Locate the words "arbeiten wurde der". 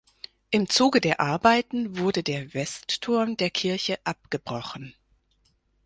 1.19-2.55